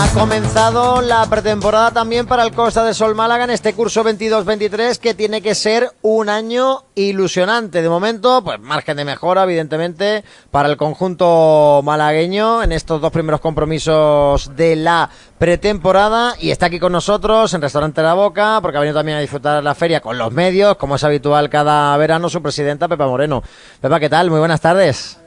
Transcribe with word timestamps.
Ha 0.00 0.08
comenzado 0.14 1.02
la 1.02 1.26
pretemporada 1.26 1.90
también 1.90 2.26
para 2.26 2.42
el 2.42 2.52
Costa 2.52 2.82
de 2.84 2.94
Sol 2.94 3.14
Málaga 3.14 3.44
en 3.44 3.50
este 3.50 3.74
curso 3.74 4.02
22-23 4.02 4.96
que 4.96 5.12
tiene 5.12 5.42
que 5.42 5.54
ser 5.54 5.90
un 6.00 6.30
año 6.30 6.84
ilusionante. 6.94 7.82
De 7.82 7.88
momento, 7.90 8.42
pues 8.42 8.58
margen 8.60 8.96
de 8.96 9.04
mejora, 9.04 9.44
evidentemente, 9.44 10.24
para 10.50 10.70
el 10.70 10.78
conjunto 10.78 11.82
malagueño 11.84 12.62
en 12.62 12.72
estos 12.72 13.02
dos 13.02 13.12
primeros 13.12 13.42
compromisos 13.42 14.56
de 14.56 14.74
la 14.74 15.10
pretemporada. 15.36 16.34
Y 16.40 16.50
está 16.50 16.66
aquí 16.66 16.80
con 16.80 16.92
nosotros 16.92 17.52
en 17.52 17.60
Restaurante 17.60 18.00
La 18.00 18.14
Boca, 18.14 18.60
porque 18.62 18.78
ha 18.78 18.80
venido 18.80 18.98
también 18.98 19.18
a 19.18 19.20
disfrutar 19.20 19.62
la 19.62 19.74
feria 19.74 20.00
con 20.00 20.16
los 20.16 20.32
medios, 20.32 20.76
como 20.76 20.96
es 20.96 21.04
habitual 21.04 21.50
cada 21.50 21.94
verano, 21.98 22.30
su 22.30 22.40
presidenta 22.40 22.88
Pepa 22.88 23.06
Moreno. 23.06 23.42
Pepa, 23.82 24.00
¿qué 24.00 24.08
tal? 24.08 24.30
Muy 24.30 24.38
buenas 24.38 24.62
tardes. 24.62 25.20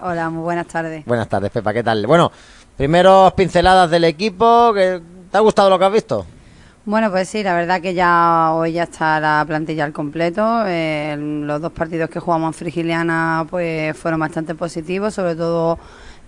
Hola, 0.00 0.30
muy 0.30 0.42
buenas 0.42 0.66
tardes. 0.66 1.04
Buenas 1.04 1.28
tardes, 1.28 1.50
Pepa, 1.50 1.72
¿qué 1.72 1.82
tal? 1.82 2.06
Bueno, 2.06 2.32
Primeros 2.78 3.32
pinceladas 3.32 3.90
del 3.90 4.04
equipo. 4.04 4.72
¿Te 4.72 5.36
ha 5.36 5.40
gustado 5.40 5.68
lo 5.68 5.80
que 5.80 5.84
has 5.84 5.92
visto? 5.92 6.24
Bueno, 6.84 7.10
pues 7.10 7.28
sí, 7.28 7.42
la 7.42 7.52
verdad 7.52 7.80
que 7.80 7.92
ya 7.92 8.52
hoy 8.54 8.70
ya 8.70 8.84
está 8.84 9.18
la 9.18 9.44
plantilla 9.44 9.82
al 9.82 9.92
completo. 9.92 10.62
Eh, 10.64 11.16
los 11.18 11.60
dos 11.60 11.72
partidos 11.72 12.08
que 12.08 12.20
jugamos 12.20 12.54
en 12.54 12.54
Frigiliana 12.54 13.44
pues 13.50 13.96
fueron 13.96 14.20
bastante 14.20 14.54
positivos, 14.54 15.12
sobre 15.12 15.34
todo 15.34 15.76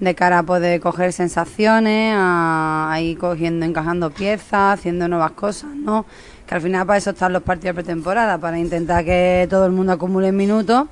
de 0.01 0.15
cara 0.17 0.41
a 0.41 0.43
poder 0.43 0.81
coger 0.81 1.13
sensaciones, 1.13 2.17
a, 2.19 2.99
ir 3.01 3.17
cogiendo, 3.17 3.65
encajando 3.65 4.11
piezas, 4.11 4.81
haciendo 4.81 5.07
nuevas 5.07 5.31
cosas, 5.31 5.71
¿no? 5.77 6.05
Que 6.49 6.57
al 6.57 6.63
final 6.63 6.85
para 6.85 6.99
eso 6.99 7.11
están 7.11 7.33
los 7.33 7.45
partidos 7.45 7.77
de 7.77 7.83
pretemporada, 7.85 8.39
para 8.39 8.59
intentar 8.59 9.05
que 9.05 9.47
todo 9.49 9.67
el 9.67 9.73
mundo 9.73 9.93
acumule 9.93 10.33
minutos 10.33 10.89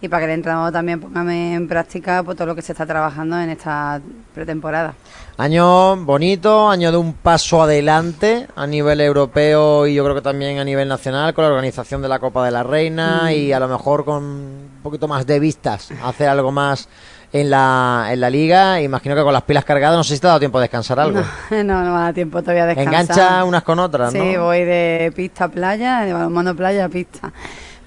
y 0.00 0.08
para 0.08 0.20
que 0.20 0.32
el 0.32 0.38
entrenador 0.38 0.72
también 0.72 1.00
ponga 1.00 1.22
en 1.34 1.66
práctica 1.66 2.22
pues, 2.22 2.36
todo 2.36 2.46
lo 2.48 2.54
que 2.54 2.62
se 2.62 2.72
está 2.72 2.86
trabajando 2.86 3.38
en 3.40 3.50
esta 3.50 4.00
pretemporada. 4.34 4.94
Año 5.36 5.96
bonito, 5.96 6.68
año 6.68 6.90
de 6.90 6.98
un 6.98 7.14
paso 7.14 7.62
adelante 7.62 8.46
a 8.54 8.66
nivel 8.66 9.00
europeo 9.00 9.86
y 9.86 9.94
yo 9.94 10.04
creo 10.04 10.14
que 10.14 10.22
también 10.22 10.58
a 10.58 10.64
nivel 10.64 10.88
nacional 10.88 11.34
con 11.34 11.44
la 11.44 11.50
organización 11.50 12.02
de 12.02 12.08
la 12.08 12.18
Copa 12.18 12.44
de 12.44 12.50
la 12.50 12.62
Reina 12.62 13.24
mm. 13.24 13.30
y 13.30 13.52
a 13.52 13.60
lo 13.60 13.68
mejor 13.68 14.04
con 14.04 14.22
un 14.24 14.80
poquito 14.82 15.08
más 15.08 15.26
de 15.26 15.40
vistas, 15.40 15.90
hacer 16.02 16.28
algo 16.28 16.52
más 16.52 16.88
en 17.32 17.50
la, 17.50 18.08
en 18.10 18.20
la 18.20 18.30
liga. 18.30 18.80
Imagino 18.80 19.14
que 19.14 19.22
con 19.22 19.32
las 19.32 19.42
pilas 19.42 19.64
cargadas, 19.64 19.96
no 19.96 20.04
sé 20.04 20.14
si 20.14 20.20
te 20.20 20.26
ha 20.26 20.30
dado 20.30 20.40
tiempo 20.40 20.58
de 20.58 20.64
descansar 20.64 21.00
algo. 21.00 21.20
No, 21.50 21.64
no, 21.64 21.80
me 21.80 22.00
da 22.00 22.12
tiempo 22.12 22.40
todavía 22.40 22.66
de 22.66 22.74
descansar. 22.74 23.02
Engancha 23.02 23.44
unas 23.44 23.62
con 23.62 23.78
otras, 23.78 24.14
¿no? 24.14 24.22
Sí, 24.22 24.36
voy 24.36 24.64
de 24.64 25.12
pista 25.14 25.44
a 25.44 25.48
playa, 25.48 26.00
de 26.00 26.12
balonmano 26.12 26.54
playa 26.54 26.84
a 26.84 26.88
pista. 26.88 27.32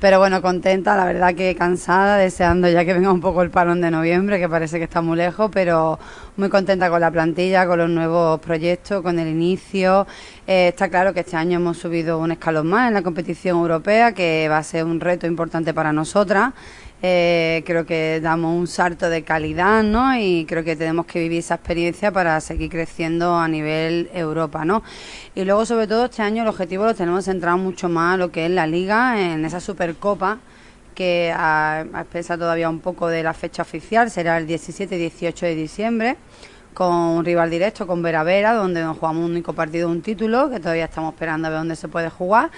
Pero 0.01 0.17
bueno, 0.17 0.41
contenta, 0.41 0.97
la 0.97 1.05
verdad 1.05 1.35
que 1.35 1.53
cansada, 1.53 2.17
deseando 2.17 2.67
ya 2.67 2.83
que 2.83 2.91
venga 2.95 3.11
un 3.11 3.21
poco 3.21 3.43
el 3.43 3.51
parón 3.51 3.81
de 3.81 3.91
noviembre, 3.91 4.39
que 4.39 4.49
parece 4.49 4.79
que 4.79 4.85
está 4.85 4.99
muy 4.99 5.15
lejos, 5.15 5.51
pero 5.53 5.99
muy 6.37 6.49
contenta 6.49 6.89
con 6.89 7.01
la 7.01 7.11
plantilla, 7.11 7.67
con 7.67 7.77
los 7.77 7.87
nuevos 7.87 8.39
proyectos, 8.39 9.03
con 9.03 9.19
el 9.19 9.27
inicio. 9.27 10.07
Eh, 10.47 10.69
está 10.69 10.89
claro 10.89 11.13
que 11.13 11.19
este 11.19 11.37
año 11.37 11.59
hemos 11.59 11.77
subido 11.77 12.17
un 12.17 12.31
escalón 12.31 12.65
más 12.65 12.87
en 12.87 12.95
la 12.95 13.03
competición 13.03 13.57
europea, 13.57 14.13
que 14.13 14.47
va 14.49 14.57
a 14.57 14.63
ser 14.63 14.85
un 14.85 14.99
reto 14.99 15.27
importante 15.27 15.71
para 15.71 15.93
nosotras. 15.93 16.53
Eh, 17.03 17.63
creo 17.65 17.85
que 17.85 18.19
damos 18.21 18.55
un 18.55 18.67
salto 18.67 19.09
de 19.09 19.23
calidad, 19.23 19.81
¿no? 19.81 20.15
Y 20.17 20.45
creo 20.47 20.63
que 20.63 20.75
tenemos 20.75 21.07
que 21.07 21.19
vivir 21.19 21.39
esa 21.39 21.55
experiencia 21.55 22.11
para 22.11 22.39
seguir 22.41 22.69
creciendo 22.69 23.35
a 23.35 23.47
nivel 23.47 24.09
Europa, 24.13 24.65
¿no? 24.65 24.83
Y 25.33 25.43
luego, 25.43 25.65
sobre 25.65 25.87
todo, 25.87 26.05
este 26.05 26.21
año 26.21 26.43
el 26.43 26.49
objetivo 26.49 26.85
lo 26.85 26.93
tenemos 26.93 27.25
centrado 27.25 27.57
mucho 27.57 27.89
más 27.89 28.13
en 28.13 28.19
lo 28.19 28.31
que 28.31 28.45
es 28.45 28.51
la 28.51 28.67
Liga, 28.67 29.19
en 29.19 29.43
esa 29.45 29.59
Supercopa 29.59 30.39
que 30.93 31.33
a, 31.35 31.79
a 31.93 32.37
todavía 32.37 32.69
un 32.69 32.79
poco 32.79 33.07
de 33.07 33.23
la 33.23 33.33
fecha 33.33 33.61
oficial, 33.61 34.11
será 34.11 34.37
el 34.37 34.45
17 34.45 34.95
y 34.95 34.99
18 34.99 35.45
de 35.45 35.55
diciembre, 35.55 36.17
con 36.73 36.93
un 36.93 37.25
rival 37.25 37.49
directo, 37.49 37.87
con 37.87 38.01
Vera 38.01 38.23
Vera, 38.23 38.53
donde 38.53 38.81
nos 38.81 38.97
jugamos 38.97 39.25
un 39.25 39.31
único 39.31 39.53
partido, 39.53 39.89
un 39.89 40.01
título, 40.01 40.49
que 40.49 40.59
todavía 40.59 40.85
estamos 40.85 41.13
esperando 41.13 41.47
a 41.47 41.51
ver 41.51 41.59
dónde 41.59 41.75
se 41.75 41.87
puede 41.87 42.09
jugar. 42.09 42.51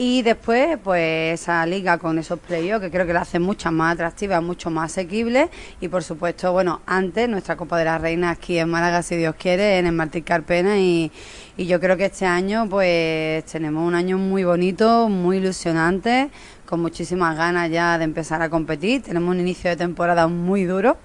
Y 0.00 0.22
después, 0.22 0.78
pues 0.84 1.40
esa 1.40 1.66
liga 1.66 1.98
con 1.98 2.20
esos 2.20 2.38
playoffs 2.38 2.84
que 2.84 2.88
creo 2.92 3.04
que 3.04 3.12
la 3.12 3.22
hacen 3.22 3.42
mucho 3.42 3.72
más 3.72 3.94
atractiva, 3.94 4.40
mucho 4.40 4.70
más 4.70 4.92
asequible. 4.92 5.50
Y 5.80 5.88
por 5.88 6.04
supuesto, 6.04 6.52
bueno, 6.52 6.82
antes 6.86 7.28
nuestra 7.28 7.56
Copa 7.56 7.76
de 7.76 7.84
la 7.84 7.98
Reina 7.98 8.30
aquí 8.30 8.58
en 8.58 8.68
Málaga, 8.68 9.02
si 9.02 9.16
Dios 9.16 9.34
quiere, 9.34 9.76
en 9.76 9.86
el 9.86 9.92
Martín 9.92 10.22
Carpena. 10.22 10.78
Y, 10.78 11.10
y 11.56 11.66
yo 11.66 11.80
creo 11.80 11.96
que 11.96 12.04
este 12.04 12.26
año, 12.26 12.68
pues 12.70 13.44
tenemos 13.46 13.84
un 13.84 13.96
año 13.96 14.18
muy 14.18 14.44
bonito, 14.44 15.08
muy 15.08 15.38
ilusionante, 15.38 16.30
con 16.64 16.80
muchísimas 16.80 17.36
ganas 17.36 17.68
ya 17.68 17.98
de 17.98 18.04
empezar 18.04 18.40
a 18.40 18.48
competir. 18.48 19.02
Tenemos 19.02 19.34
un 19.34 19.40
inicio 19.40 19.68
de 19.68 19.74
temporada 19.74 20.28
muy 20.28 20.62
duro. 20.62 20.96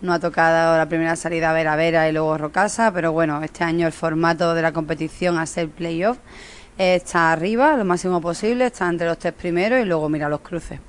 No 0.00 0.14
ha 0.14 0.18
tocado 0.18 0.78
la 0.78 0.88
primera 0.88 1.16
salida 1.16 1.52
Vera 1.52 1.76
Vera 1.76 2.08
y 2.08 2.12
luego 2.12 2.38
Rocasa, 2.38 2.92
pero 2.94 3.12
bueno, 3.12 3.42
este 3.42 3.62
año 3.62 3.86
el 3.86 3.92
formato 3.92 4.54
de 4.54 4.62
la 4.62 4.72
competición 4.72 5.36
a 5.36 5.44
ser 5.44 5.68
playoff 5.68 6.16
está 6.78 7.32
arriba 7.32 7.76
lo 7.76 7.84
máximo 7.84 8.20
posible, 8.20 8.66
está 8.66 8.88
entre 8.88 9.06
los 9.06 9.18
tres 9.18 9.32
primeros 9.34 9.80
y 9.80 9.84
luego 9.84 10.08
mira 10.08 10.28
los 10.28 10.40
cruces. 10.40 10.80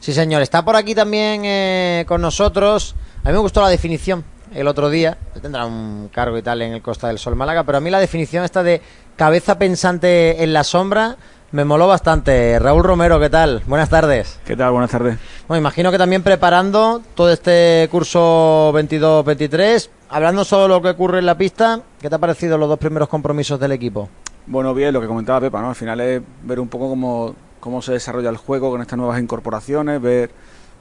Sí, 0.00 0.12
señor. 0.12 0.42
Está 0.42 0.64
por 0.64 0.76
aquí 0.76 0.94
también 0.94 1.42
eh, 1.44 2.04
con 2.06 2.20
nosotros. 2.20 2.94
A 3.24 3.28
mí 3.28 3.32
me 3.32 3.38
gustó 3.38 3.60
la 3.60 3.68
definición 3.68 4.24
el 4.54 4.68
otro 4.68 4.90
día. 4.90 5.18
Tendrá 5.40 5.66
un 5.66 6.08
cargo 6.12 6.38
y 6.38 6.42
tal 6.42 6.62
en 6.62 6.72
el 6.72 6.82
Costa 6.82 7.08
del 7.08 7.18
Sol 7.18 7.36
Málaga, 7.36 7.64
pero 7.64 7.78
a 7.78 7.80
mí 7.80 7.90
la 7.90 8.00
definición 8.00 8.44
esta 8.44 8.62
de 8.62 8.80
cabeza 9.16 9.58
pensante 9.58 10.42
en 10.42 10.52
la 10.52 10.64
sombra 10.64 11.16
me 11.50 11.64
moló 11.64 11.86
bastante. 11.86 12.58
Raúl 12.58 12.84
Romero, 12.84 13.18
¿qué 13.18 13.30
tal? 13.30 13.62
Buenas 13.66 13.88
tardes. 13.88 14.38
¿Qué 14.44 14.56
tal? 14.56 14.70
Buenas 14.72 14.90
tardes. 14.90 15.18
Bueno, 15.46 15.60
imagino 15.60 15.90
que 15.90 15.98
también 15.98 16.22
preparando 16.22 17.02
todo 17.14 17.32
este 17.32 17.88
curso 17.90 18.70
22-23, 18.74 19.88
hablando 20.10 20.44
sobre 20.44 20.68
lo 20.68 20.82
que 20.82 20.90
ocurre 20.90 21.18
en 21.18 21.26
la 21.26 21.36
pista, 21.36 21.80
¿qué 22.00 22.08
te 22.08 22.14
ha 22.14 22.18
parecido 22.18 22.58
los 22.58 22.68
dos 22.68 22.78
primeros 22.78 23.08
compromisos 23.08 23.58
del 23.58 23.72
equipo? 23.72 24.08
Bueno, 24.50 24.72
bien, 24.72 24.94
lo 24.94 25.00
que 25.02 25.06
comentaba 25.06 25.40
Pepa, 25.40 25.60
¿no? 25.60 25.68
Al 25.68 25.74
final 25.74 26.00
es 26.00 26.22
ver 26.42 26.58
un 26.58 26.68
poco 26.68 26.88
cómo, 26.88 27.34
cómo 27.60 27.82
se 27.82 27.92
desarrolla 27.92 28.30
el 28.30 28.38
juego 28.38 28.70
con 28.70 28.80
estas 28.80 28.96
nuevas 28.96 29.20
incorporaciones, 29.20 30.00
ver 30.00 30.30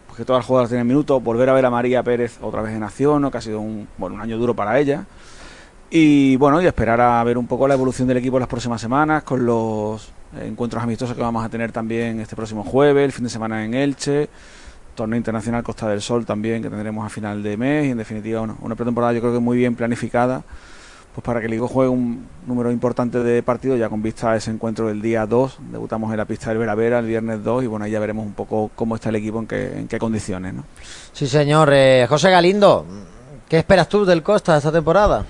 pues, 0.06 0.16
que 0.16 0.24
todas 0.24 0.40
las 0.40 0.46
jugadoras 0.46 0.70
tienen 0.70 0.88
minutos, 0.88 1.22
volver 1.22 1.50
a 1.50 1.54
ver 1.54 1.66
a 1.66 1.70
María 1.70 2.02
Pérez 2.02 2.38
otra 2.42 2.62
vez 2.62 2.74
en 2.74 2.84
acción, 2.84 3.22
¿no? 3.22 3.30
que 3.30 3.40
ha 3.40 3.42
sido 3.42 3.60
un, 3.60 3.90
bueno, 3.98 4.16
un 4.16 4.22
año 4.22 4.38
duro 4.38 4.54
para 4.54 4.80
ella. 4.80 5.04
Y 5.90 6.38
bueno, 6.38 6.62
y 6.62 6.66
esperar 6.66 7.02
a 7.02 7.22
ver 7.26 7.38
un 7.38 7.46
poco 7.46 7.68
la 7.68 7.74
evolución 7.74 8.08
del 8.08 8.16
equipo 8.16 8.38
en 8.38 8.42
las 8.42 8.50
próximas 8.50 8.80
semanas, 8.80 9.24
con 9.24 9.46
los 9.46 10.14
encuentros 10.42 10.82
amistosos 10.82 11.18
que 11.18 11.22
vamos 11.22 11.44
a 11.44 11.50
tener 11.50 11.74
también 11.74 12.22
este 12.22 12.38
próximo 12.38 12.64
jueves, 12.64 13.04
el 13.04 13.12
fin 13.12 13.26
de 13.26 13.30
semana 13.30 13.66
en 13.66 13.74
Elche, 13.74 14.30
torneo 14.96 15.18
internacional 15.18 15.62
Costa 15.64 15.90
del 15.90 16.02
Sol 16.02 16.26
también, 16.26 16.62
que 16.62 16.70
tendremos 16.70 17.06
a 17.06 17.10
final 17.10 17.44
de 17.44 17.58
mes, 17.58 17.88
y 17.88 17.90
en 17.90 17.98
definitiva 17.98 18.42
una 18.62 18.76
pretemporada 18.76 19.12
yo 19.12 19.20
creo 19.20 19.34
que 19.34 19.40
muy 19.40 19.58
bien 19.58 19.76
planificada 19.76 20.44
pues 21.18 21.26
para 21.26 21.40
que 21.40 21.48
el 21.48 21.54
equipo 21.54 21.68
juegue 21.68 21.90
un 21.90 22.28
número 22.46 22.72
importante 22.72 23.24
de 23.24 23.42
partidos 23.42 23.80
ya 23.80 23.90
con 23.90 24.04
vista 24.04 24.34
a 24.34 24.36
ese 24.36 24.52
encuentro 24.52 24.88
del 24.88 25.02
día 25.02 25.26
2. 25.26 25.58
Debutamos 25.72 26.12
en 26.12 26.18
la 26.18 26.26
pista 26.26 26.54
del 26.54 26.60
Vera 26.76 27.00
el 27.00 27.08
viernes 27.08 27.44
2 27.44 27.64
y 27.64 27.66
bueno, 27.66 27.86
ahí 27.86 27.92
ya 27.92 28.00
veremos 28.00 28.24
un 28.24 28.34
poco 28.34 28.70
cómo 28.76 28.94
está 28.94 29.10
el 29.10 29.16
equipo, 29.16 29.40
en 29.40 29.48
qué, 29.48 29.80
en 29.80 29.88
qué 29.88 29.98
condiciones. 29.98 30.54
¿no? 30.54 30.64
Sí, 31.14 31.26
señor. 31.26 31.72
Eh, 31.74 32.06
José 32.08 32.30
Galindo, 32.30 32.86
¿qué 33.50 33.58
esperas 33.58 33.90
tú 33.90 34.06
del 34.06 34.22
Costa 34.22 34.58
esta 34.58 34.72
temporada? 34.72 35.26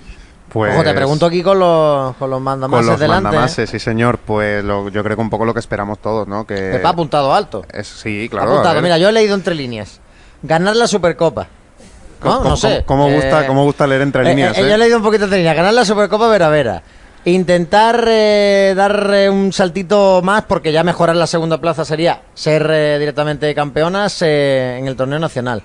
Pues, 0.50 0.74
Ojo, 0.74 0.84
te 0.84 0.92
pregunto 0.92 1.24
aquí 1.24 1.42
con 1.42 1.58
los, 1.58 2.14
con 2.16 2.28
los 2.28 2.40
mandamases 2.42 2.84
con 2.84 2.92
los 2.92 3.00
delante. 3.00 3.22
Mandamases, 3.22 3.70
sí, 3.70 3.78
señor. 3.78 4.18
Pues 4.18 4.62
yo 4.62 5.02
creo 5.02 5.16
que 5.16 5.22
un 5.22 5.30
poco 5.30 5.46
lo 5.46 5.54
que 5.54 5.60
esperamos 5.60 6.00
todos, 6.00 6.28
¿no? 6.28 6.46
Que 6.46 6.82
ha 6.84 6.86
apuntado 6.86 7.32
alto. 7.32 7.64
sí, 7.82 8.28
claro. 8.28 8.50
apuntado. 8.50 8.82
Mira, 8.82 8.98
yo 8.98 9.08
he 9.08 9.12
leído 9.12 9.34
entre 9.34 9.54
líneas. 9.54 10.02
Ganar 10.42 10.76
la 10.76 10.86
Supercopa. 10.86 11.48
No, 12.22 12.44
no 12.44 12.56
sé. 12.56 12.82
¿Cómo, 12.86 13.10
gusta, 13.10 13.44
eh, 13.44 13.48
gusta 13.48 13.86
leer 13.86 14.02
entre 14.02 14.22
eh, 14.22 14.28
líneas? 14.30 14.58
Eh, 14.58 14.62
yo 14.62 14.74
he 14.74 14.78
leído 14.78 14.98
un 14.98 15.02
poquito 15.02 15.24
entre 15.24 15.38
líneas. 15.38 15.56
Ganar 15.56 15.74
la 15.74 15.84
Supercopa 15.84 16.28
Vera 16.28 16.48
Vera. 16.48 16.82
Intentar 17.24 18.04
dar 18.76 19.30
un 19.30 19.52
saltito 19.52 20.22
más, 20.22 20.44
porque 20.44 20.72
ya 20.72 20.82
mejorar 20.82 21.16
la 21.16 21.26
segunda 21.26 21.60
plaza 21.60 21.84
sería 21.84 22.22
ser 22.32 22.98
directamente 22.98 23.54
campeonas 23.54 24.22
en 24.22 24.86
el 24.86 24.96
torneo 24.96 25.18
nacional. 25.18 25.62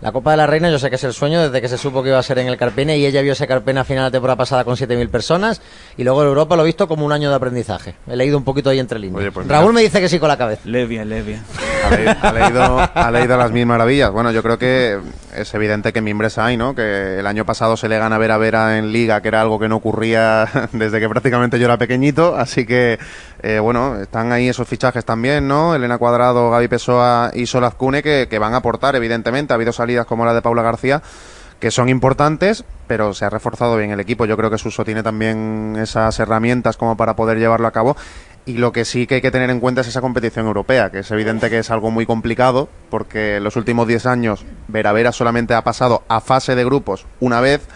La 0.00 0.12
Copa 0.12 0.32
de 0.32 0.36
la 0.36 0.46
Reina 0.46 0.70
yo 0.70 0.78
sé 0.78 0.90
que 0.90 0.96
es 0.96 1.04
el 1.04 1.14
sueño 1.14 1.40
desde 1.42 1.60
que 1.62 1.68
se 1.68 1.78
supo 1.78 2.02
que 2.02 2.10
iba 2.10 2.18
a 2.18 2.22
ser 2.22 2.38
en 2.38 2.48
el 2.48 2.58
Carpene 2.58 2.98
y 2.98 3.06
ella 3.06 3.22
vio 3.22 3.32
ese 3.32 3.46
Carpene 3.46 3.80
a 3.80 3.84
final 3.84 4.04
de 4.04 4.10
temporada 4.10 4.36
pasada 4.36 4.64
con 4.64 4.76
7.000 4.76 5.08
personas 5.08 5.62
y 5.96 6.04
luego 6.04 6.22
en 6.22 6.28
Europa 6.28 6.54
lo 6.54 6.62
he 6.62 6.66
visto 6.66 6.86
como 6.86 7.06
un 7.06 7.12
año 7.12 7.30
de 7.30 7.36
aprendizaje. 7.36 7.94
He 8.06 8.16
leído 8.16 8.36
un 8.36 8.44
poquito 8.44 8.68
ahí 8.68 8.78
entre 8.78 8.98
líneas. 8.98 9.32
Pues 9.32 9.46
Raúl 9.46 9.72
me 9.72 9.80
dice 9.80 10.00
que 10.00 10.08
sí 10.08 10.18
con 10.18 10.28
la 10.28 10.36
cabeza. 10.36 10.62
Le 10.64 10.86
bien, 10.86 11.08
le 11.08 11.22
bien. 11.22 11.42
Ha, 11.86 12.32
leído, 12.32 12.90
ha 12.94 13.10
leído 13.10 13.36
las 13.36 13.52
mil 13.52 13.66
maravillas. 13.66 14.10
Bueno, 14.10 14.30
yo 14.32 14.42
creo 14.42 14.58
que 14.58 14.98
es 15.34 15.54
evidente 15.54 15.92
que 15.92 16.00
mimbres 16.00 16.38
hay, 16.38 16.56
¿no? 16.56 16.74
Que 16.74 17.18
el 17.18 17.26
año 17.26 17.44
pasado 17.44 17.76
se 17.76 17.88
le 17.88 17.98
gana 17.98 18.18
Vera 18.18 18.36
Vera 18.38 18.78
en 18.78 18.92
Liga, 18.92 19.20
que 19.20 19.28
era 19.28 19.40
algo 19.40 19.58
que 19.58 19.68
no 19.68 19.76
ocurría 19.76 20.48
desde 20.72 21.00
que 21.00 21.08
prácticamente 21.08 21.58
yo 21.58 21.66
era 21.66 21.78
pequeñito. 21.78 22.36
Así 22.36 22.66
que, 22.66 22.98
eh, 23.42 23.58
bueno, 23.58 23.96
están 24.00 24.32
ahí 24.32 24.48
esos 24.48 24.68
fichajes 24.68 25.04
también, 25.04 25.46
¿no? 25.46 25.74
Elena 25.74 25.98
Cuadrado, 25.98 26.50
Gaby 26.50 26.68
Pessoa 26.68 27.30
y 27.34 27.46
Solaz 27.46 27.74
Cune 27.74 28.02
que, 28.02 28.26
que 28.28 28.38
van 28.38 28.54
a 28.54 28.58
aportar, 28.58 28.96
evidentemente. 28.96 29.52
Ha 29.52 29.56
habido 29.56 29.72
salidas 29.72 30.06
como 30.06 30.24
la 30.24 30.34
de 30.34 30.42
Paula 30.42 30.62
García 30.62 31.02
que 31.60 31.70
son 31.70 31.88
importantes, 31.88 32.64
pero 32.86 33.14
se 33.14 33.24
ha 33.24 33.30
reforzado 33.30 33.76
bien 33.76 33.90
el 33.90 34.00
equipo. 34.00 34.26
Yo 34.26 34.36
creo 34.36 34.50
que 34.50 34.58
Suso 34.58 34.84
tiene 34.84 35.02
también 35.02 35.76
esas 35.78 36.18
herramientas 36.18 36.76
como 36.76 36.96
para 36.96 37.16
poder 37.16 37.38
llevarlo 37.38 37.66
a 37.66 37.72
cabo. 37.72 37.96
Y 38.46 38.54
lo 38.58 38.70
que 38.72 38.84
sí 38.84 39.06
que 39.08 39.16
hay 39.16 39.20
que 39.20 39.32
tener 39.32 39.50
en 39.50 39.58
cuenta 39.60 39.80
es 39.80 39.88
esa 39.88 40.00
competición 40.00 40.46
europea, 40.46 40.90
que 40.90 41.00
es 41.00 41.10
evidente 41.10 41.50
que 41.50 41.58
es 41.58 41.70
algo 41.70 41.90
muy 41.90 42.06
complicado, 42.06 42.68
porque 42.90 43.36
en 43.36 43.44
los 43.44 43.56
últimos 43.56 43.88
10 43.88 44.06
años 44.06 44.44
Vera 44.68 44.92
Vera 44.92 45.10
solamente 45.12 45.52
ha 45.54 45.64
pasado 45.64 46.04
a 46.08 46.20
fase 46.20 46.54
de 46.54 46.64
grupos 46.64 47.06
una 47.18 47.40
vez, 47.40 47.66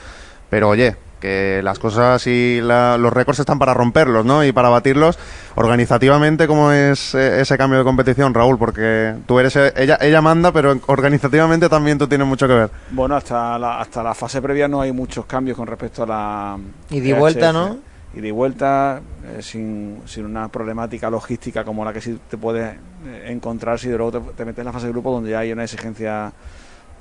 pero 0.49 0.69
oye, 0.69 0.97
que 1.21 1.61
las 1.63 1.79
cosas 1.79 2.27
y 2.29 2.61
la- 2.63 2.97
los 2.99 3.13
récords 3.13 3.41
están 3.41 3.59
para 3.59 3.75
romperlos, 3.75 4.25
¿no? 4.25 4.43
Y 4.45 4.53
para 4.53 4.69
batirlos. 4.71 5.19
Organizativamente, 5.57 6.47
¿cómo 6.47 6.73
es 6.73 7.15
eh, 7.15 7.43
ese 7.43 7.59
cambio 7.59 7.79
de 7.81 7.85
competición, 7.85 8.33
Raúl? 8.33 8.57
Porque 8.57 9.15
tú 9.27 9.39
eres, 9.39 9.55
eh, 9.57 9.73
ella, 9.77 9.99
ella 10.01 10.23
manda, 10.23 10.51
pero 10.53 10.81
organizativamente 10.87 11.69
también 11.69 11.99
tú 11.99 12.07
tienes 12.09 12.27
mucho 12.27 12.49
que 12.49 12.55
ver. 12.55 12.71
Bueno, 12.93 13.17
hasta 13.17 13.59
la, 13.59 13.81
hasta 13.81 14.03
la 14.03 14.15
fase 14.15 14.41
previa 14.41 14.67
no 14.69 14.81
hay 14.81 14.93
muchos 14.93 15.27
cambios 15.27 15.59
con 15.59 15.67
respecto 15.67 16.05
a 16.05 16.07
la. 16.07 16.59
Y 16.89 17.13
vuelta, 17.13 17.49
EHF. 17.49 17.53
¿no? 17.53 17.90
Y 18.13 18.21
vuelta, 18.33 19.01
eh, 19.25 19.41
sin, 19.41 20.03
sin 20.07 20.25
una 20.25 20.49
problemática 20.49 21.09
logística 21.11 21.65
como 21.65 21.85
la 21.85 21.93
que 21.93 22.01
sí 22.01 22.19
te 22.29 22.37
puedes 22.37 22.75
eh, 23.07 23.27
encontrar 23.27 23.79
si 23.79 23.89
de 23.89 23.97
luego 23.97 24.21
te 24.21 24.45
metes 24.45 24.59
en 24.59 24.67
la 24.67 24.73
fase 24.73 24.87
de 24.87 24.93
grupo 24.93 25.13
donde 25.13 25.31
ya 25.31 25.41
hay 25.41 25.53
una 25.53 25.65
exigencia 25.65 26.33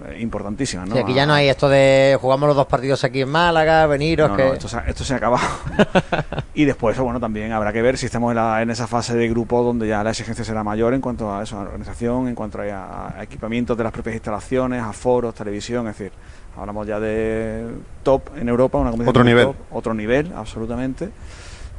eh, 0.07 0.17
importantísima, 0.21 0.85
¿no? 0.85 0.93
Sí, 0.95 0.99
aquí 1.01 1.13
ya 1.13 1.25
no 1.25 1.33
hay 1.33 1.49
esto 1.49 1.67
de 1.69 2.17
jugamos 2.19 2.47
los 2.47 2.55
dos 2.55 2.67
partidos 2.67 3.03
aquí 3.03 3.21
en 3.21 3.29
Málaga, 3.29 3.85
veniros 3.87 4.29
No, 4.29 4.35
que... 4.37 4.43
no, 4.45 4.53
esto, 4.53 4.67
se 4.67 4.77
ha, 4.77 4.79
esto 4.81 5.03
se 5.03 5.13
ha 5.13 5.17
acabado. 5.17 5.43
y 6.53 6.65
después, 6.65 6.97
bueno, 6.99 7.19
también 7.19 7.51
habrá 7.51 7.71
que 7.73 7.81
ver 7.81 7.97
si 7.97 8.05
estamos 8.05 8.31
en, 8.31 8.35
la- 8.37 8.61
en 8.61 8.69
esa 8.69 8.87
fase 8.87 9.15
de 9.15 9.27
grupo 9.29 9.61
donde 9.63 9.87
ya 9.87 10.03
la 10.03 10.11
exigencia 10.11 10.43
será 10.45 10.63
mayor 10.63 10.93
en 10.93 11.01
cuanto 11.01 11.33
a 11.33 11.43
eso, 11.43 11.57
a 11.57 11.61
organización, 11.61 12.27
en 12.27 12.35
cuanto 12.35 12.59
a, 12.61 13.17
a 13.19 13.23
equipamientos 13.23 13.77
de 13.77 13.83
las 13.83 13.91
propias 13.93 14.15
instalaciones, 14.15 14.81
a 14.81 14.93
foros, 14.93 15.33
televisión, 15.35 15.87
es 15.87 15.97
decir, 15.97 16.11
hablamos 16.57 16.87
ya 16.87 16.99
de 16.99 17.65
top 18.03 18.29
en 18.37 18.49
Europa, 18.49 18.77
una 18.77 18.91
competición 18.91 19.09
Otro 19.09 19.23
nivel. 19.23 19.45
top, 19.45 19.55
otro 19.71 19.93
nivel, 19.93 20.31
absolutamente. 20.35 21.09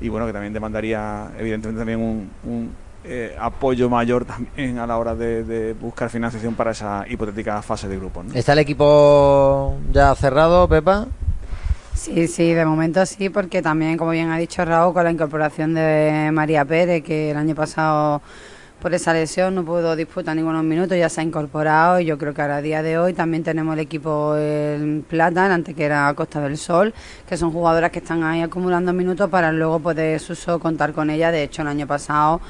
Y 0.01 0.09
bueno, 0.09 0.27
que 0.27 0.33
también 0.33 0.53
demandaría, 0.55 1.29
evidentemente, 1.39 1.79
también 1.81 2.01
un, 2.01 2.31
un, 2.45 2.73
eh, 3.05 3.37
apoyo 3.39 3.89
mayor 3.89 4.25
también 4.25 4.79
a 4.79 4.87
la 4.87 4.99
hora 4.99 5.15
de, 5.15 5.45
de 5.45 5.73
buscar 5.75 6.11
financiación 6.11 6.55
para 6.55 6.73
esa 6.73 7.05
hipotética 7.09 7.63
fase 7.63 7.89
de 7.89 7.97
grupos. 7.97 8.27
¿no? 8.27 8.35
¿Está 8.35 8.53
el 8.53 8.59
equipo 8.61 9.77
ya 9.93 10.15
cerrado, 10.15 10.69
Pepa? 10.69 11.07
Sí, 11.95 12.29
sí, 12.29 12.55
de 12.55 12.65
momento 12.65 13.05
sí, 13.05 13.29
porque 13.29 13.61
también, 13.61 13.99
como 13.99 14.13
bien 14.13 14.31
ha 14.31 14.39
dicho 14.39 14.65
Raúl, 14.65 14.95
con 14.95 15.05
la 15.05 15.11
incorporación 15.11 15.75
de 15.75 16.31
María 16.33 16.65
Pérez, 16.65 17.03
que 17.05 17.31
el 17.31 17.37
año 17.37 17.55
pasado 17.55 18.23
por 18.81 18.95
esa 18.95 19.13
lesión 19.13 19.55
no 19.55 19.65
pudo 19.65 19.95
disputar 19.95 20.35
ningunos 20.35 20.65
minutos, 20.65 20.97
ya 20.97 21.11
se 21.11 21.21
ha 21.21 21.25
incorporado 21.25 22.01
y 22.01 22.07
yo 22.07 22.17
creo 22.17 22.33
que 22.33 22.41
ahora 22.41 22.57
a 22.57 22.63
día 22.63 22.83
de 22.83 22.99
hoy 22.99 23.13
también 23.13 23.43
tenemos 23.43 23.75
el 23.75 23.81
equipo 23.81 24.35
en 24.37 25.05
plata, 25.07 25.53
antes 25.53 25.75
que 25.75 25.85
era 25.85 26.13
Costa 26.15 26.41
del 26.41 26.57
Sol, 26.57 26.95
que 27.29 27.37
son 27.37 27.53
jugadoras 27.53 27.91
que 27.91 27.99
están 27.99 28.25
ahí 28.25 28.41
acumulando 28.41 28.95
minutos 28.95 29.29
para 29.29 29.53
luego 29.53 29.81
poder 29.81 30.19
Suso 30.19 30.59
contar 30.59 30.95
con 30.95 31.11
ella. 31.11 31.31
De 31.31 31.43
hecho, 31.43 31.61
el 31.63 31.69
año 31.69 31.87
pasado 31.87 32.41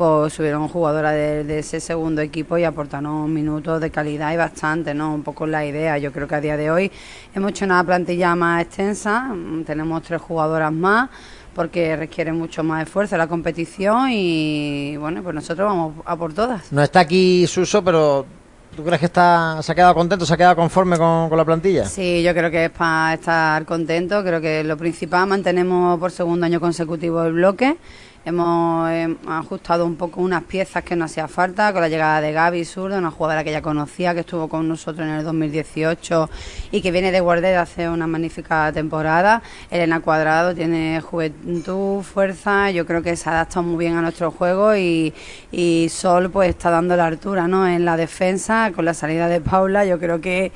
pues 0.00 0.32
subieron 0.32 0.66
jugadoras 0.66 1.12
de, 1.12 1.44
de 1.44 1.58
ese 1.58 1.78
segundo 1.78 2.22
equipo 2.22 2.56
y 2.56 2.64
aportaron 2.64 3.30
minutos 3.30 3.82
de 3.82 3.90
calidad 3.90 4.32
y 4.32 4.36
bastante, 4.38 4.94
¿no? 4.94 5.12
Un 5.12 5.22
poco 5.22 5.46
la 5.46 5.66
idea. 5.66 5.98
Yo 5.98 6.10
creo 6.10 6.26
que 6.26 6.36
a 6.36 6.40
día 6.40 6.56
de 6.56 6.70
hoy 6.70 6.90
hemos 7.34 7.50
hecho 7.50 7.66
una 7.66 7.84
plantilla 7.84 8.34
más 8.34 8.62
extensa, 8.62 9.20
mm, 9.24 9.64
tenemos 9.64 10.02
tres 10.02 10.22
jugadoras 10.22 10.72
más 10.72 11.10
porque 11.54 11.96
requiere 11.96 12.32
mucho 12.32 12.64
más 12.64 12.84
esfuerzo 12.84 13.18
la 13.18 13.26
competición 13.26 14.08
y 14.10 14.96
bueno, 14.96 15.22
pues 15.22 15.34
nosotros 15.34 15.68
vamos 15.68 15.94
a 16.06 16.16
por 16.16 16.32
todas. 16.32 16.72
No 16.72 16.82
está 16.82 17.00
aquí 17.00 17.46
Suso, 17.46 17.84
pero 17.84 18.24
¿tú 18.74 18.82
crees 18.82 19.00
que 19.00 19.06
está, 19.06 19.58
se 19.62 19.70
ha 19.70 19.74
quedado 19.74 19.92
contento, 19.92 20.24
se 20.24 20.32
ha 20.32 20.38
quedado 20.38 20.56
conforme 20.56 20.96
con, 20.96 21.28
con 21.28 21.36
la 21.36 21.44
plantilla? 21.44 21.84
Sí, 21.84 22.22
yo 22.22 22.32
creo 22.32 22.50
que 22.50 22.64
es 22.64 22.70
para 22.70 23.12
estar 23.12 23.66
contento. 23.66 24.24
Creo 24.24 24.40
que 24.40 24.64
lo 24.64 24.78
principal, 24.78 25.26
mantenemos 25.26 26.00
por 26.00 26.10
segundo 26.10 26.46
año 26.46 26.58
consecutivo 26.58 27.22
el 27.22 27.34
bloque. 27.34 27.76
Hemos 28.22 28.90
eh, 28.90 29.16
ajustado 29.26 29.86
un 29.86 29.96
poco 29.96 30.20
unas 30.20 30.44
piezas 30.44 30.84
que 30.84 30.94
no 30.94 31.06
hacía 31.06 31.26
falta 31.26 31.72
con 31.72 31.80
la 31.80 31.88
llegada 31.88 32.20
de 32.20 32.32
Gaby 32.32 32.66
Surdo, 32.66 32.98
una 32.98 33.10
jugadora 33.10 33.42
que 33.42 33.50
ya 33.50 33.62
conocía, 33.62 34.12
que 34.12 34.20
estuvo 34.20 34.46
con 34.46 34.68
nosotros 34.68 35.08
en 35.08 35.14
el 35.14 35.24
2018 35.24 36.28
y 36.70 36.82
que 36.82 36.90
viene 36.90 37.12
de 37.12 37.20
Guardia 37.20 37.48
de 37.48 37.56
hace 37.56 37.88
una 37.88 38.06
magnífica 38.06 38.70
temporada. 38.72 39.42
Elena 39.70 40.00
Cuadrado 40.00 40.54
tiene 40.54 41.00
juventud, 41.00 42.02
fuerza, 42.02 42.70
yo 42.70 42.84
creo 42.84 43.02
que 43.02 43.16
se 43.16 43.30
adapta 43.30 43.62
muy 43.62 43.78
bien 43.78 43.96
a 43.96 44.02
nuestro 44.02 44.30
juego 44.30 44.76
y, 44.76 45.14
y 45.50 45.88
Sol 45.88 46.30
pues 46.30 46.50
está 46.50 46.68
dando 46.68 46.96
la 46.96 47.06
altura 47.06 47.48
¿no? 47.48 47.66
en 47.66 47.86
la 47.86 47.96
defensa 47.96 48.70
con 48.76 48.84
la 48.84 48.92
salida 48.92 49.28
de 49.28 49.40
Paula. 49.40 49.86
Yo 49.86 49.98
creo 49.98 50.20
que 50.20 50.52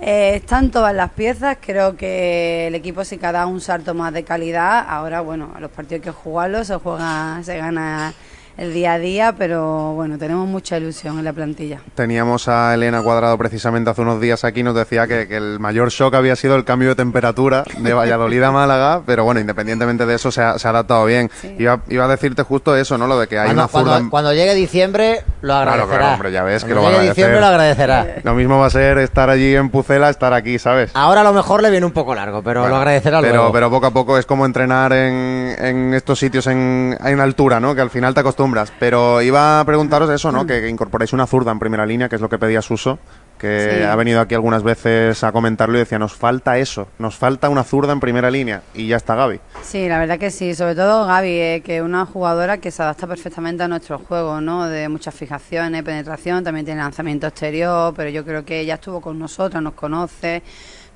eh, 0.00 0.36
están 0.36 0.70
todas 0.70 0.94
las 0.94 1.10
piezas, 1.10 1.58
creo 1.60 1.96
que 1.96 2.68
el 2.68 2.74
equipo 2.74 3.04
sí 3.04 3.18
que 3.18 3.26
ha 3.26 3.32
dado 3.32 3.48
un 3.48 3.60
salto 3.60 3.94
más 3.94 4.12
de 4.12 4.24
calidad. 4.24 4.84
Ahora, 4.88 5.20
bueno, 5.20 5.52
los 5.60 5.70
partidos 5.70 6.00
hay 6.00 6.04
que 6.04 6.10
jugarlos, 6.10 6.66
se 6.66 6.76
juega, 6.76 7.40
se 7.42 7.58
gana 7.58 8.14
el 8.56 8.74
día 8.74 8.94
a 8.94 8.98
día, 8.98 9.34
pero 9.38 9.92
bueno, 9.94 10.18
tenemos 10.18 10.46
mucha 10.46 10.76
ilusión 10.76 11.18
en 11.18 11.24
la 11.24 11.32
plantilla. 11.32 11.80
Teníamos 11.94 12.46
a 12.48 12.74
Elena 12.74 13.02
Cuadrado 13.02 13.36
precisamente 13.38 13.90
hace 13.90 14.02
unos 14.02 14.20
días 14.20 14.44
aquí, 14.44 14.62
nos 14.62 14.74
decía 14.74 15.06
que, 15.06 15.26
que 15.28 15.36
el 15.36 15.58
mayor 15.60 15.88
shock 15.90 16.14
había 16.14 16.36
sido 16.36 16.56
el 16.56 16.64
cambio 16.64 16.90
de 16.90 16.94
temperatura 16.96 17.64
de 17.78 17.92
Valladolid 17.94 18.42
a 18.42 18.50
Málaga, 18.52 19.02
pero 19.06 19.24
bueno, 19.24 19.40
independientemente 19.40 20.04
de 20.06 20.14
eso 20.14 20.30
se 20.30 20.42
ha, 20.42 20.58
se 20.58 20.66
ha 20.68 20.70
adaptado 20.70 21.04
bien. 21.06 21.30
Sí. 21.40 21.54
Iba, 21.58 21.80
iba 21.88 22.04
a 22.04 22.08
decirte 22.08 22.42
justo 22.42 22.76
eso, 22.76 22.98
¿no? 22.98 23.06
Lo 23.06 23.18
de 23.18 23.28
que 23.28 23.38
hay 23.38 23.46
Cuando, 23.46 23.62
una 23.62 23.68
zurda... 23.68 23.84
cuando- 23.92 24.10
cuando 24.10 24.32
llegue 24.34 24.54
diciembre 24.54 25.22
lo 25.40 25.54
Claro, 25.54 25.70
agradecerá. 25.70 25.98
claro, 25.98 26.14
hombre, 26.14 26.32
ya 26.32 26.42
ves 26.42 26.64
que 26.64 26.72
Cuando 26.72 26.80
lo 26.82 26.82
va 26.82 26.88
a 26.88 26.92
llegue 27.02 27.08
diciembre 27.14 27.40
lo 27.40 27.46
agradecerá. 27.46 28.06
Lo 28.24 28.34
mismo 28.34 28.58
va 28.58 28.66
a 28.66 28.70
ser 28.70 28.98
estar 28.98 29.30
allí 29.30 29.54
en 29.54 29.70
Pucela, 29.70 30.10
estar 30.10 30.34
aquí, 30.34 30.58
¿sabes? 30.58 30.90
Ahora 30.94 31.22
a 31.22 31.24
lo 31.24 31.32
mejor 31.32 31.62
le 31.62 31.70
viene 31.70 31.86
un 31.86 31.92
poco 31.92 32.14
largo, 32.14 32.42
pero 32.42 32.60
Bueno, 32.60 32.74
lo 32.74 32.80
agradecerá 32.82 33.20
pero, 33.22 33.34
luego. 33.36 33.52
pero 33.52 33.70
poco 33.70 33.86
a 33.86 33.90
poco 33.90 34.18
es 34.18 34.26
como 34.26 34.44
entrenar 34.44 34.92
en, 34.92 35.54
en 35.58 35.94
estos 35.94 36.18
sitios 36.18 36.46
en, 36.46 36.96
en 37.02 37.20
altura, 37.20 37.58
¿no? 37.60 37.74
Que 37.74 37.80
al 37.80 37.90
final 37.90 38.12
te 38.12 38.20
acostumbras. 38.20 38.49
Pero 38.78 39.22
iba 39.22 39.60
a 39.60 39.64
preguntaros 39.64 40.10
eso, 40.10 40.32
¿no? 40.32 40.46
Que, 40.46 40.60
que 40.60 40.68
incorporáis 40.68 41.12
una 41.12 41.26
zurda 41.26 41.52
en 41.52 41.58
primera 41.58 41.86
línea, 41.86 42.08
que 42.08 42.16
es 42.16 42.20
lo 42.22 42.28
que 42.28 42.38
pedía 42.38 42.62
Suso, 42.62 42.98
que 43.38 43.76
Sí. 43.78 43.82
ha 43.84 43.96
venido 43.96 44.20
aquí 44.20 44.34
algunas 44.34 44.62
veces 44.62 45.24
a 45.24 45.32
comentarlo 45.32 45.76
y 45.76 45.78
decía, 45.80 45.98
nos 45.98 46.12
falta 46.14 46.58
eso, 46.58 46.88
nos 46.98 47.16
falta 47.16 47.48
una 47.48 47.64
zurda 47.64 47.92
en 47.92 48.00
primera 48.00 48.30
línea. 48.30 48.62
Y 48.74 48.86
ya 48.88 48.96
está 48.96 49.14
Gaby. 49.14 49.40
Sí, 49.62 49.88
la 49.88 49.98
verdad 49.98 50.18
que 50.18 50.30
sí, 50.30 50.54
sobre 50.54 50.74
todo 50.74 51.06
Gaby, 51.06 51.28
eh, 51.28 51.62
que 51.64 51.78
es 51.78 51.82
una 51.82 52.04
jugadora 52.06 52.58
que 52.58 52.70
se 52.70 52.82
adapta 52.82 53.06
perfectamente 53.06 53.62
a 53.62 53.68
nuestro 53.68 53.98
juego, 53.98 54.40
¿no? 54.40 54.66
De 54.66 54.88
muchas 54.88 55.14
fijaciones, 55.14 55.82
penetración, 55.82 56.44
también 56.44 56.66
tiene 56.66 56.82
lanzamiento 56.82 57.26
exterior, 57.26 57.94
pero 57.96 58.10
yo 58.10 58.24
creo 58.24 58.44
que 58.44 58.60
ella 58.60 58.74
estuvo 58.74 59.00
con 59.00 59.18
nosotros, 59.18 59.62
nos 59.62 59.72
conoce, 59.74 60.42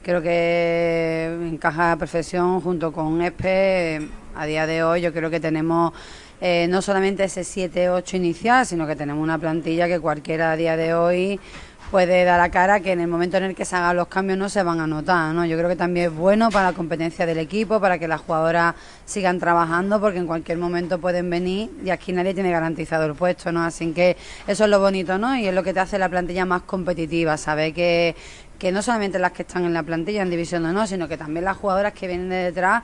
creo 0.03 0.21
que 0.21 1.49
encaja 1.51 1.93
a 1.93 1.97
perfección 1.97 2.61
junto 2.61 2.93
con 2.93 3.23
Espe. 3.23 4.07
A 4.37 4.47
día 4.47 4.67
de 4.67 4.83
hoy 4.83 5.01
yo 5.01 5.13
creo 5.13 5.31
que 5.31 5.39
tenemos 5.39 5.93
eh, 6.41 6.67
no 6.69 6.83
solamente 6.83 7.25
ese 7.25 7.43
7-8 7.43 8.15
inicial, 8.15 8.67
sino 8.67 8.87
que 8.87 8.97
tenemos 8.97 9.23
una 9.23 9.39
plantilla 9.39 9.87
que 9.87 10.01
cualquiera 10.01 10.53
a 10.53 10.57
día 10.57 10.77
de 10.77 10.95
hoy 10.95 11.41
puede 11.91 12.25
dar 12.25 12.41
a 12.41 12.51
cara 12.51 12.81
que 12.81 12.91
en 12.91 13.01
el 13.01 13.07
momento 13.07 13.37
en 13.37 13.45
el 13.45 13.55
que 13.55 13.65
se 13.65 13.77
hagan 13.77 13.97
los 13.97 14.09
cambios 14.09 14.37
no 14.37 14.49
se 14.49 14.65
van 14.65 14.81
a 14.81 14.87
notar, 14.89 15.33
¿no? 15.33 15.47
Yo 15.47 15.57
creo 15.57 15.69
que 15.69 15.77
también 15.77 16.07
es 16.07 16.13
bueno 16.13 16.51
para 16.51 16.71
la 16.71 16.77
competencia 16.77 17.25
del 17.25 17.39
equipo, 17.39 17.81
para 17.81 17.99
que 18.01 18.09
las 18.09 18.21
jugadoras 18.21 18.75
sigan 19.05 19.39
trabajando, 19.39 20.01
porque 20.01 20.19
en 20.19 20.27
cualquier 20.27 20.59
momento 20.59 20.99
pueden 20.99 21.31
venir 21.31 21.71
y 21.85 21.91
aquí 21.91 22.13
nadie 22.13 22.35
tiene 22.35 22.51
garantizado 22.51 23.05
el 23.05 23.15
puesto, 23.15 23.53
¿no? 23.53 23.63
Así 23.63 23.93
que 23.93 24.17
eso 24.49 24.65
es 24.65 24.71
lo 24.71 24.81
bonito, 24.81 25.19
¿no? 25.19 25.37
Y 25.37 25.47
es 25.47 25.55
lo 25.55 25.63
que 25.63 25.73
te 25.73 25.79
hace 25.79 25.97
la 25.99 26.09
plantilla 26.09 26.45
más 26.45 26.63
competitiva, 26.63 27.37
saber 27.37 27.73
que, 27.73 28.17
que 28.59 28.73
no 28.73 28.83
solamente 28.83 29.21
las 29.21 29.31
que 29.31 29.43
están 29.43 29.65
en 29.65 29.73
la 29.73 29.85
plantilla 29.85 30.23
en 30.23 30.31
División 30.31 30.65
de 30.65 30.71
Honor, 30.71 30.89
sino 30.89 31.07
que 31.07 31.17
también 31.17 31.45
las 31.45 31.57
jugadoras 31.57 31.93
que 31.93 32.09
vienen 32.09 32.29
de 32.29 32.37
detrás 32.37 32.83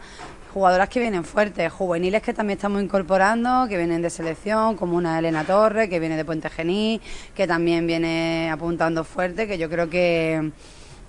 jugadoras 0.53 0.89
que 0.89 1.01
vienen 1.01 1.25
fuertes, 1.25 1.73
juveniles 1.73 2.23
que 2.23 2.35
también 2.35 2.57
estamos 2.57 2.83
incorporando, 2.83 3.67
que 3.69 3.77
vienen 3.77 4.03
de 4.03 4.11
selección, 4.11 4.77
como 4.77 4.97
una 4.97 5.19
Elena 5.19 5.45
Torres, 5.45 5.89
que 5.89 6.01
viene 6.01 6.17
de 6.17 6.25
Puente 6.25 6.51
Genil, 6.51 7.01
que 7.35 7.47
también 7.47 7.87
viene 7.87 8.51
apuntando 8.51 9.05
fuerte, 9.05 9.47
que 9.47 9.59
yo 9.59 9.71
creo 9.71 9.89
que, 9.89 10.51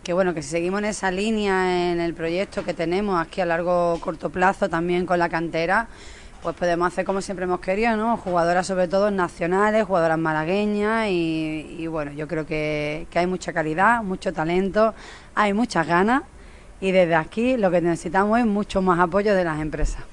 que 0.03 0.13
bueno, 0.13 0.33
que 0.33 0.43
si 0.43 0.49
seguimos 0.49 0.79
en 0.79 0.85
esa 0.85 1.09
línea 1.09 1.91
en 1.91 1.99
el 1.99 2.13
proyecto 2.13 2.63
que 2.63 2.73
tenemos 2.73 3.19
aquí 3.19 3.41
a 3.41 3.45
largo 3.45 3.99
corto 3.99 4.29
plazo 4.29 4.69
también 4.69 5.05
con 5.07 5.17
la 5.17 5.27
cantera, 5.27 5.87
pues 6.43 6.55
podemos 6.55 6.87
hacer 6.87 7.05
como 7.05 7.21
siempre 7.21 7.45
hemos 7.45 7.59
querido, 7.59 7.95
¿no? 7.97 8.17
Jugadoras 8.17 8.67
sobre 8.67 8.87
todo 8.87 9.11
nacionales, 9.11 9.85
jugadoras 9.85 10.17
malagueñas 10.17 11.07
y, 11.09 11.77
y 11.79 11.87
bueno, 11.87 12.11
yo 12.11 12.27
creo 12.27 12.45
que, 12.45 13.07
que 13.09 13.19
hay 13.19 13.27
mucha 13.27 13.53
calidad, 13.53 14.03
mucho 14.03 14.33
talento, 14.33 14.93
hay 15.35 15.53
muchas 15.53 15.87
ganas 15.87 16.23
y 16.81 16.91
desde 16.91 17.15
aquí 17.15 17.55
lo 17.57 17.71
que 17.71 17.79
necesitamos 17.79 18.39
es 18.39 18.45
mucho 18.45 18.81
más 18.81 18.99
apoyo 18.99 19.33
de 19.35 19.43
las 19.43 19.61
empresas. 19.61 20.03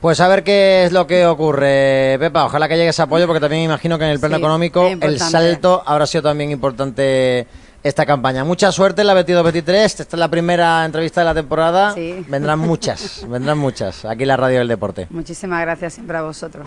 Pues 0.00 0.20
a 0.20 0.28
ver 0.28 0.44
qué 0.44 0.84
es 0.84 0.92
lo 0.92 1.06
que 1.06 1.26
ocurre, 1.26 2.16
Pepa. 2.20 2.44
Ojalá 2.44 2.68
que 2.68 2.76
llegue 2.76 2.90
ese 2.90 3.02
apoyo, 3.02 3.26
porque 3.26 3.40
también 3.40 3.62
imagino 3.62 3.98
que 3.98 4.04
en 4.04 4.10
el 4.10 4.20
plano 4.20 4.36
Sí, 4.36 4.40
económico 4.40 4.86
el 4.86 5.18
salto 5.18 5.82
habrá 5.84 6.06
sido 6.06 6.22
también 6.22 6.52
importante 6.52 7.46
esta 7.82 8.06
campaña. 8.06 8.44
Mucha 8.44 8.70
suerte 8.70 9.00
en 9.00 9.08
la 9.08 9.24
22-23. 9.26 9.74
Esta 9.74 10.02
es 10.04 10.12
la 10.14 10.28
primera 10.28 10.84
entrevista 10.84 11.20
de 11.20 11.24
la 11.24 11.34
temporada. 11.34 11.94
Sí. 11.94 12.24
Vendrán 12.28 12.60
muchas, 12.60 13.24
vendrán 13.28 13.58
muchas. 13.58 14.04
Aquí 14.04 14.22
en 14.22 14.28
la 14.28 14.36
Radio 14.36 14.58
del 14.58 14.68
Deporte. 14.68 15.08
Muchísimas 15.10 15.60
gracias 15.62 15.94
siempre 15.94 16.16
a 16.16 16.22
vosotros. 16.22 16.66